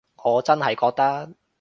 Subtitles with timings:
[0.23, 1.35] 我真係覺得